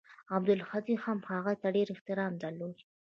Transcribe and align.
عبدالهادي 0.35 0.95
هم 1.03 1.19
هغه 1.31 1.53
ته 1.61 1.67
ډېر 1.75 1.87
احترام 1.95 2.33
درلود. 2.43 2.77